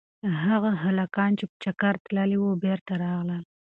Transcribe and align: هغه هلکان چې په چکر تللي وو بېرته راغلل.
هغه 0.47 0.71
هلکان 0.83 1.31
چې 1.39 1.45
په 1.49 1.55
چکر 1.63 1.93
تللي 2.05 2.37
وو 2.39 2.51
بېرته 2.63 2.91
راغلل. 3.03 3.41